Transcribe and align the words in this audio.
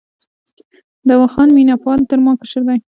دوا 1.09 1.27
خان 1.33 1.49
مینه 1.55 1.75
پال 1.83 1.99
تر 2.09 2.19
ما 2.25 2.33
کشر 2.39 2.61
دی. 2.67 2.77